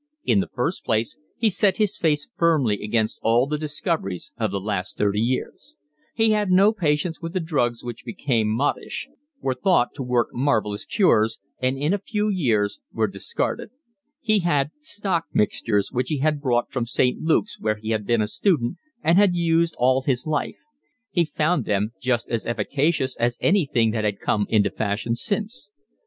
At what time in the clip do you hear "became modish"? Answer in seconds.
8.03-9.07